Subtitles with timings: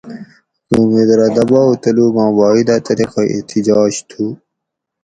[0.69, 4.23] حکومت رہ دباؤ تلوگاں واحد اۤ طریقہ احتجاج تھو